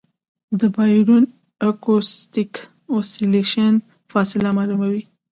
د 0.59 0.61
باریون 0.75 1.23
اکوسټک 1.67 2.53
اوسیلیشن 2.93 3.73
فاصله 4.11 4.49
معلوموي. 4.57 5.03